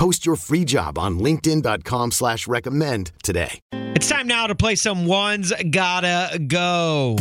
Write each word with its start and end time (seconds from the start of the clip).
Post 0.00 0.24
your 0.24 0.36
free 0.36 0.64
job 0.64 0.98
on 0.98 1.18
linkedin.com 1.18 2.12
slash 2.12 2.48
recommend 2.48 3.12
today. 3.22 3.60
It's 3.70 4.08
time 4.08 4.26
now 4.26 4.46
to 4.46 4.54
play 4.54 4.74
some 4.74 5.04
One's 5.04 5.52
Gotta 5.70 6.38
Go. 6.38 7.18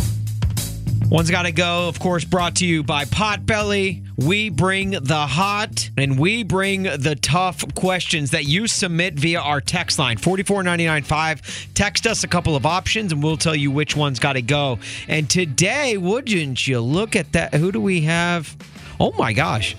One's 1.09 1.29
Gotta 1.29 1.51
Go, 1.51 1.89
of 1.89 1.99
course, 1.99 2.23
brought 2.23 2.55
to 2.55 2.65
you 2.65 2.81
by 2.81 3.03
Potbelly. 3.03 4.07
We 4.15 4.49
bring 4.49 4.91
the 4.91 5.27
hot 5.27 5.89
and 5.97 6.17
we 6.17 6.43
bring 6.43 6.83
the 6.83 7.17
tough 7.21 7.75
questions 7.75 8.31
that 8.31 8.45
you 8.45 8.65
submit 8.65 9.15
via 9.15 9.41
our 9.41 9.59
text 9.59 9.99
line, 9.99 10.15
44995. 10.17 11.73
Text 11.73 12.07
us 12.07 12.23
a 12.23 12.29
couple 12.29 12.55
of 12.55 12.65
options 12.65 13.11
and 13.11 13.21
we'll 13.21 13.35
tell 13.35 13.57
you 13.57 13.71
which 13.71 13.97
one's 13.97 14.19
gotta 14.19 14.41
go. 14.41 14.79
And 15.09 15.29
today, 15.29 15.97
wouldn't 15.97 16.65
you 16.65 16.79
look 16.79 17.17
at 17.17 17.33
that? 17.33 17.55
Who 17.55 17.73
do 17.73 17.81
we 17.81 17.99
have? 18.03 18.55
Oh 19.01 19.11
my 19.17 19.33
gosh. 19.33 19.75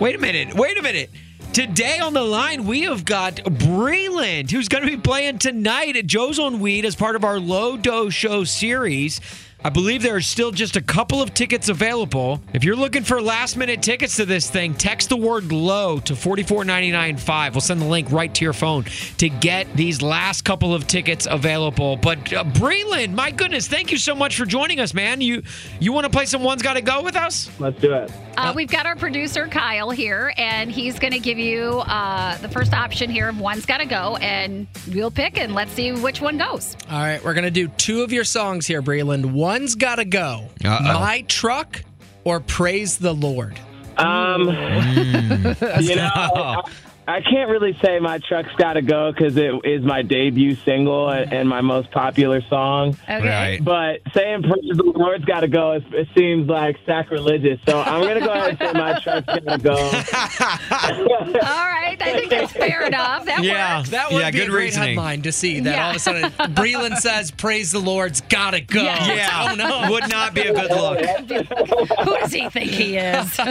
Wait 0.00 0.16
a 0.16 0.18
minute. 0.18 0.54
Wait 0.54 0.76
a 0.76 0.82
minute. 0.82 1.08
Today 1.52 1.98
on 1.98 2.14
the 2.14 2.22
line, 2.22 2.64
we 2.64 2.84
have 2.84 3.04
got 3.04 3.34
Breland, 3.34 4.50
who's 4.50 4.68
going 4.68 4.84
to 4.84 4.90
be 4.90 4.96
playing 4.96 5.36
tonight 5.36 5.96
at 5.96 6.06
Joe's 6.06 6.38
on 6.38 6.60
Weed 6.60 6.86
as 6.86 6.96
part 6.96 7.14
of 7.14 7.24
our 7.24 7.38
Low 7.38 7.76
Dose 7.76 8.14
Show 8.14 8.44
series. 8.44 9.20
I 9.64 9.70
believe 9.70 10.02
there 10.02 10.16
are 10.16 10.20
still 10.20 10.50
just 10.50 10.74
a 10.74 10.80
couple 10.80 11.22
of 11.22 11.34
tickets 11.34 11.68
available. 11.68 12.40
If 12.52 12.64
you're 12.64 12.74
looking 12.74 13.04
for 13.04 13.22
last 13.22 13.56
minute 13.56 13.80
tickets 13.80 14.16
to 14.16 14.26
this 14.26 14.50
thing, 14.50 14.74
text 14.74 15.08
the 15.08 15.16
word 15.16 15.52
low 15.52 16.00
to 16.00 16.16
44995. 16.16 17.54
We'll 17.54 17.60
send 17.60 17.80
the 17.80 17.86
link 17.86 18.10
right 18.10 18.34
to 18.34 18.44
your 18.44 18.54
phone 18.54 18.84
to 19.18 19.28
get 19.28 19.72
these 19.76 20.02
last 20.02 20.44
couple 20.44 20.74
of 20.74 20.88
tickets 20.88 21.28
available. 21.30 21.96
But 21.96 22.32
uh, 22.32 22.42
Breland, 22.42 23.14
my 23.14 23.30
goodness, 23.30 23.68
thank 23.68 23.92
you 23.92 23.98
so 23.98 24.16
much 24.16 24.36
for 24.36 24.46
joining 24.46 24.80
us, 24.80 24.94
man. 24.94 25.20
You 25.20 25.42
you 25.78 25.92
want 25.92 26.06
to 26.06 26.10
play 26.10 26.26
some 26.26 26.42
one's 26.42 26.62
got 26.62 26.74
to 26.74 26.82
go 26.82 27.02
with 27.02 27.14
us? 27.14 27.48
Let's 27.60 27.80
do 27.80 27.92
it. 27.92 28.10
Uh, 28.36 28.52
we've 28.56 28.70
got 28.70 28.86
our 28.86 28.96
producer 28.96 29.46
Kyle 29.46 29.90
here, 29.90 30.32
and 30.38 30.72
he's 30.72 30.98
going 30.98 31.12
to 31.12 31.18
give 31.18 31.38
you 31.38 31.82
uh, 31.86 32.36
the 32.38 32.48
first 32.48 32.72
option 32.72 33.10
here 33.10 33.28
of 33.28 33.38
one's 33.38 33.66
got 33.66 33.78
to 33.78 33.84
go, 33.84 34.16
and 34.16 34.66
we'll 34.92 35.10
pick 35.10 35.38
and 35.38 35.54
let's 35.54 35.70
see 35.72 35.92
which 35.92 36.20
one 36.20 36.38
goes. 36.38 36.76
All 36.90 36.98
right, 36.98 37.22
we're 37.22 37.34
gonna 37.34 37.50
do 37.50 37.68
two 37.68 38.02
of 38.02 38.12
your 38.12 38.24
songs 38.24 38.66
here, 38.66 38.82
Breland. 38.82 39.32
One's 39.52 39.74
gotta 39.74 40.06
go. 40.06 40.48
Uh-oh. 40.64 40.82
My 40.82 41.26
truck 41.28 41.82
or 42.24 42.40
praise 42.40 42.96
the 42.96 43.12
Lord. 43.12 43.60
Um, 43.98 44.48
you 45.78 45.94
know, 45.94 46.10
I, 46.14 46.62
I 47.06 47.20
can't 47.20 47.50
really 47.50 47.76
say 47.82 47.98
my 47.98 48.18
truck's 48.18 48.54
got 48.56 48.74
to 48.74 48.82
go 48.82 49.10
because 49.12 49.36
it 49.36 49.52
is 49.64 49.82
my 49.82 50.02
debut 50.02 50.54
single 50.54 51.08
and, 51.08 51.32
and 51.32 51.48
my 51.48 51.60
most 51.60 51.90
popular 51.90 52.40
song. 52.42 52.96
Okay. 53.04 53.28
Right. 53.28 53.64
But 53.64 54.02
saying 54.14 54.42
praise 54.44 54.76
the 54.76 54.84
Lord's 54.94 55.24
got 55.24 55.40
to 55.40 55.48
go, 55.48 55.72
it, 55.72 55.84
it 55.92 56.08
seems 56.16 56.48
like 56.48 56.76
sacrilegious. 56.86 57.58
So 57.66 57.80
I'm 57.80 58.02
gonna 58.02 58.20
go 58.20 58.32
ahead 58.32 58.50
and 58.50 58.58
say 58.58 58.72
my 58.72 58.98
truck's 59.00 59.26
got 59.26 59.44
to 59.44 59.58
go. 59.58 59.72
All 60.82 61.66
right. 61.66 61.96
I 62.00 62.12
think 62.18 62.30
that's 62.30 62.52
fair 62.52 62.86
enough. 62.86 63.24
That 63.26 63.42
Yeah. 63.42 63.78
works. 63.78 63.90
That 63.90 64.10
would 64.12 64.20
Yeah, 64.20 64.30
be 64.30 64.38
good 64.38 64.48
a 64.48 64.50
great 64.50 64.64
reasoning. 64.66 64.88
headline 64.90 65.22
to 65.22 65.32
see. 65.32 65.60
That 65.60 65.74
Yeah. 65.74 65.84
all 65.84 65.90
of 65.90 65.96
a 65.96 65.98
sudden 65.98 66.30
Breland 66.54 66.96
says, 66.98 67.30
"Praise 67.30 67.72
the 67.72 67.78
Lord's 67.80 68.20
gotta 68.22 68.60
go." 68.60 68.82
Yeah. 68.82 69.06
Yeah. 69.14 69.48
Oh 69.50 69.54
no. 69.54 69.90
Would 69.90 70.08
not 70.08 70.34
be 70.34 70.42
a 70.42 70.52
good 70.54 70.70
look. 70.70 71.00
Who 71.00 72.16
does 72.18 72.32
he 72.32 72.48
think 72.48 72.70
he 72.70 72.96
is? 72.96 73.38
All 73.40 73.46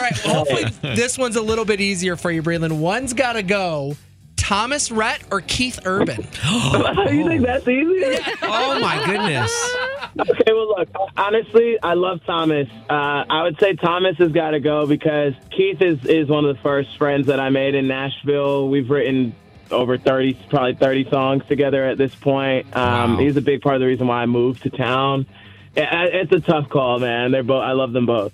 right. 0.00 0.12
Well, 0.24 0.44
hopefully 0.44 0.64
this 0.94 1.18
one's 1.18 1.36
a 1.36 1.42
little 1.42 1.64
bit 1.64 1.80
easier 1.80 2.16
for 2.16 2.30
you, 2.30 2.42
Breland. 2.44 2.78
One's 2.78 3.12
gotta 3.12 3.42
go. 3.42 3.96
Thomas 4.36 4.90
Rhett 4.90 5.22
or 5.30 5.40
Keith 5.40 5.80
Urban? 5.86 6.18
you 6.44 7.26
think 7.26 7.42
that's 7.46 7.66
easy? 7.66 8.18
Oh 8.42 8.78
my 8.78 9.02
goodness. 9.06 9.76
Okay, 10.20 10.52
well, 10.52 10.68
look, 10.68 10.88
honestly, 11.16 11.78
I 11.82 11.94
love 11.94 12.20
Thomas. 12.26 12.68
Uh, 12.90 13.24
I 13.28 13.42
would 13.44 13.58
say 13.58 13.74
Thomas 13.74 14.18
has 14.18 14.32
got 14.32 14.50
to 14.50 14.60
go 14.60 14.86
because 14.86 15.32
Keith 15.50 15.80
is, 15.80 16.04
is 16.04 16.28
one 16.28 16.44
of 16.44 16.54
the 16.54 16.62
first 16.62 16.96
friends 16.98 17.28
that 17.28 17.40
I 17.40 17.48
made 17.48 17.74
in 17.74 17.88
Nashville. 17.88 18.68
We've 18.68 18.88
written 18.90 19.34
over 19.70 19.96
30, 19.96 20.34
probably 20.50 20.74
30 20.74 21.10
songs 21.10 21.44
together 21.46 21.84
at 21.84 21.96
this 21.96 22.14
point. 22.14 22.66
Um, 22.76 23.14
Wow. 23.14 23.18
He's 23.20 23.36
a 23.36 23.40
big 23.42 23.62
part 23.62 23.76
of 23.76 23.80
the 23.80 23.86
reason 23.86 24.06
why 24.06 24.22
I 24.22 24.26
moved 24.26 24.62
to 24.64 24.70
town. 24.70 25.26
Yeah, 25.74 26.04
It's 26.04 26.32
a 26.32 26.40
tough 26.40 26.68
call, 26.68 26.98
man. 27.00 27.32
They're 27.32 27.42
both. 27.42 27.62
I 27.62 27.72
love 27.72 27.92
them 27.92 28.06
both. 28.06 28.32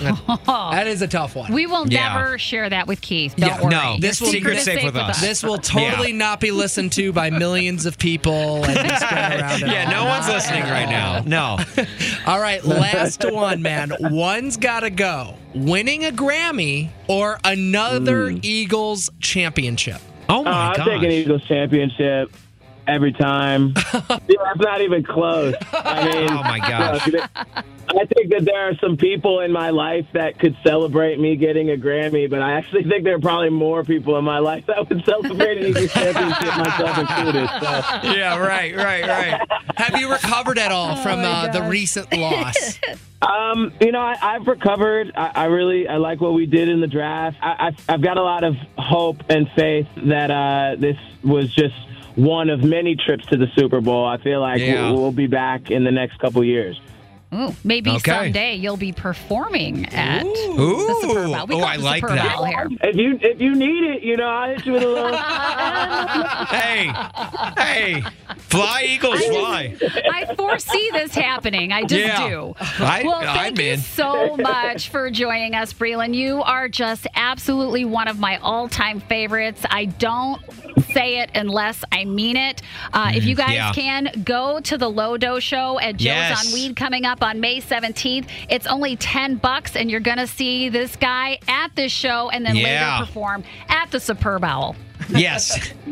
That 0.00 0.86
is 0.86 1.02
a 1.02 1.08
tough 1.08 1.36
one. 1.36 1.52
We 1.52 1.66
will 1.66 1.86
Yeah. 1.88 2.12
never 2.14 2.38
share 2.38 2.68
that 2.68 2.86
with 2.86 3.00
Keith. 3.00 3.34
Don't 3.36 3.48
Yeah, 3.48 3.60
worry. 3.62 3.70
no. 3.70 3.90
Your 3.92 4.00
This 4.00 4.20
will- 4.20 4.28
secret 4.28 4.58
secret's 4.60 4.60
is 4.60 4.64
safe 4.82 4.84
with 4.84 4.96
us. 4.96 5.20
This 5.20 5.42
will 5.42 5.58
totally 5.58 6.10
Yeah. 6.10 6.16
not 6.16 6.40
be 6.40 6.50
listened 6.50 6.92
to 6.92 7.12
by 7.12 7.30
millions 7.30 7.86
of 7.86 7.98
people 7.98 8.64
and 8.64 8.74
be 8.88 8.96
spread 8.96 9.32
around. 9.40 9.62
at 9.62 9.68
Yeah, 9.68 9.84
all. 9.84 9.90
no 9.90 10.04
one's 10.10 10.28
listening 10.28 10.62
right 10.64 10.88
now. 10.88 11.22
No. 11.26 11.58
All 12.26 12.40
right, 12.40 12.64
last 12.64 13.24
one, 13.30 13.62
man. 13.62 13.92
One's 14.00 14.56
got 14.56 14.80
to 14.80 14.90
go. 14.90 15.34
Winning 15.54 16.04
a 16.04 16.10
Grammy 16.10 16.88
or 17.08 17.38
another 17.44 18.30
Eagles 18.42 19.10
championship. 19.20 20.00
Oh 20.28 20.40
Uh, 20.40 20.44
my 20.44 20.50
I'm 20.50 20.76
gosh. 20.76 20.86
taking 20.86 21.10
Eagles 21.10 21.42
championship 21.48 22.32
every 22.90 23.12
time. 23.12 23.72
yeah, 23.94 24.18
it's 24.28 24.60
not 24.60 24.80
even 24.80 25.02
close. 25.04 25.54
I 25.72 26.04
mean, 26.12 26.30
Oh, 26.30 26.42
my 26.42 26.58
gosh. 26.58 27.06
look, 27.06 27.30
I 27.36 28.04
think 28.06 28.30
that 28.30 28.44
there 28.44 28.68
are 28.68 28.74
some 28.76 28.96
people 28.96 29.40
in 29.40 29.50
my 29.52 29.70
life 29.70 30.06
that 30.12 30.38
could 30.38 30.56
celebrate 30.64 31.18
me 31.18 31.36
getting 31.36 31.70
a 31.70 31.76
Grammy, 31.76 32.28
but 32.30 32.40
I 32.40 32.52
actually 32.52 32.84
think 32.84 33.04
there 33.04 33.16
are 33.16 33.20
probably 33.20 33.50
more 33.50 33.82
people 33.84 34.16
in 34.16 34.24
my 34.24 34.38
life 34.38 34.66
that 34.66 34.88
would 34.88 35.04
celebrate 35.04 35.58
an 35.58 35.66
Eagles 35.66 35.92
championship, 35.92 36.56
myself 36.56 36.98
included. 36.98 37.48
So. 37.60 37.80
Yeah, 38.20 38.38
right, 38.38 38.74
right, 38.76 39.06
right. 39.06 39.40
Have 39.76 39.98
you 40.00 40.10
recovered 40.10 40.58
at 40.58 40.70
all 40.72 40.96
from 40.96 41.20
uh, 41.20 41.48
the 41.48 41.62
recent 41.62 42.12
loss? 42.16 42.78
Um, 43.22 43.72
you 43.80 43.92
know, 43.92 44.00
I, 44.00 44.16
I've 44.20 44.46
recovered. 44.46 45.12
I, 45.14 45.30
I 45.34 45.44
really, 45.46 45.86
I 45.88 45.96
like 45.96 46.20
what 46.20 46.32
we 46.34 46.46
did 46.46 46.68
in 46.68 46.80
the 46.80 46.86
draft. 46.86 47.36
I, 47.42 47.68
I've, 47.68 47.84
I've 47.88 48.02
got 48.02 48.16
a 48.18 48.22
lot 48.22 48.44
of 48.44 48.56
hope 48.78 49.22
and 49.28 49.48
faith 49.56 49.86
that 50.06 50.30
uh, 50.30 50.76
this 50.78 50.96
was 51.22 51.52
just 51.54 51.74
one 52.16 52.50
of 52.50 52.62
many 52.64 52.96
trips 52.96 53.26
to 53.26 53.36
the 53.36 53.46
Super 53.56 53.80
Bowl. 53.80 54.04
I 54.06 54.18
feel 54.18 54.40
like 54.40 54.60
Yeah. 54.60 54.90
we'll, 54.90 55.00
we'll 55.02 55.12
be 55.12 55.26
back 55.26 55.70
in 55.70 55.84
the 55.84 55.90
next 55.92 56.18
couple 56.18 56.42
years. 56.44 56.80
Ooh, 57.32 57.54
maybe 57.62 57.90
Okay. 57.90 58.10
someday 58.10 58.54
you'll 58.56 58.76
be 58.76 58.92
performing 58.92 59.86
at 59.94 60.24
Ooh. 60.24 60.86
the 60.86 60.98
Super 61.00 61.26
Bowl. 61.28 61.46
We 61.46 61.54
oh, 61.54 61.60
I 61.60 61.76
the 61.76 61.82
like 61.84 62.00
Super 62.02 62.14
that. 62.16 62.36
Bowl 62.36 62.44
here. 62.44 62.68
If 62.82 62.96
you 62.96 63.18
if 63.22 63.40
you 63.40 63.54
need 63.54 63.84
it, 63.84 64.02
you 64.02 64.16
know, 64.16 64.24
I'll 64.26 64.48
hit 64.54 64.66
you 64.66 64.72
with 64.72 64.82
a 64.82 64.88
little. 64.88 65.16
Hey, 66.50 66.90
hey, 67.56 68.02
fly 68.36 68.84
Eagles, 68.88 69.24
fly. 69.26 69.76
I 70.12 70.34
foresee 70.34 70.90
this 70.92 71.14
happening. 71.14 71.72
I 71.72 71.82
just 71.84 72.00
Yeah. 72.04 72.28
do. 72.28 72.54
I, 72.80 73.02
Well, 73.04 73.14
I'm 73.16 73.36
thank 73.54 73.58
you 73.60 73.72
in. 73.74 73.80
so 73.80 74.36
much 74.36 74.88
for 74.88 75.10
joining 75.10 75.54
us, 75.54 75.72
Breland. 75.72 76.14
You 76.14 76.42
are 76.42 76.68
just 76.68 77.06
absolutely 77.14 77.84
one 77.84 78.08
of 78.08 78.18
my 78.18 78.38
all-time 78.38 79.00
favorites. 79.00 79.62
I 79.70 79.84
don't 79.86 80.40
say 80.92 81.18
it 81.20 81.30
unless 81.34 81.84
I 81.92 82.04
mean 82.04 82.36
it. 82.36 82.62
Uh, 82.92 83.12
if 83.14 83.24
you 83.24 83.34
guys 83.36 83.50
Mm, 83.50 83.54
yeah. 83.54 83.72
can 83.72 84.22
go 84.24 84.60
to 84.60 84.76
the 84.78 84.88
Low 84.90 85.16
Dose 85.16 85.42
show 85.42 85.78
at 85.80 85.96
Joe's 85.96 86.04
Yes. 86.06 86.46
on 86.48 86.52
Weed 86.52 86.76
coming 86.76 87.04
up 87.04 87.19
on 87.22 87.40
May 87.40 87.60
17th. 87.60 88.26
It's 88.48 88.66
only 88.66 88.96
10 88.96 89.36
bucks, 89.36 89.76
and 89.76 89.90
you're 89.90 90.00
gonna 90.00 90.26
see 90.26 90.68
this 90.68 90.96
guy 90.96 91.38
at 91.48 91.74
this 91.76 91.92
show, 91.92 92.30
and 92.30 92.44
then 92.44 92.56
Yeah. 92.56 92.98
later 92.98 93.06
perform 93.06 93.44
at 93.68 93.90
the 93.90 94.00
Superb 94.00 94.44
Owl. 94.44 94.76
Yes. 95.08 95.72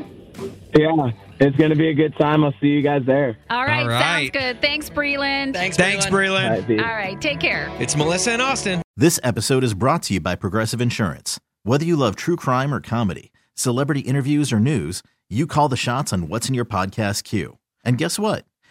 yeah, 0.76 1.10
it's 1.40 1.56
gonna 1.56 1.74
be 1.76 1.88
a 1.88 1.94
good 1.94 2.16
time. 2.16 2.44
I'll 2.44 2.54
see 2.60 2.68
you 2.68 2.82
guys 2.82 3.02
there. 3.06 3.36
All 3.50 3.64
right, 3.64 3.84
All 3.84 3.90
sounds 4.00 4.30
good. 4.30 4.60
Thanks, 4.60 4.90
Breland. 4.90 5.54
Thanks, 5.54 5.76
Thanks, 5.76 6.06
Breland. 6.06 6.10
Breland. 6.10 6.50
right, 6.50 6.66
peace. 6.66 6.80
All 6.80 6.86
right, 6.88 7.20
take 7.20 7.40
care. 7.40 7.70
It's 7.78 7.96
Melissa 7.96 8.32
and 8.32 8.42
Austin. 8.42 8.82
This 8.96 9.20
episode 9.22 9.64
is 9.64 9.74
brought 9.74 10.02
to 10.04 10.14
you 10.14 10.20
by 10.20 10.34
Progressive 10.34 10.80
Insurance. 10.80 11.38
Whether 11.62 11.84
you 11.84 11.96
love 11.96 12.16
true 12.16 12.36
crime 12.36 12.72
or 12.74 12.80
comedy, 12.80 13.32
celebrity 13.54 14.00
interviews 14.00 14.52
or 14.52 14.60
news, 14.60 15.02
you 15.28 15.46
call 15.46 15.68
the 15.68 15.76
shots 15.76 16.12
on 16.12 16.28
what's 16.28 16.48
in 16.48 16.54
your 16.54 16.64
podcast 16.64 17.24
queue. 17.24 17.58
And 17.84 17.98
guess 17.98 18.18
what? 18.18 18.44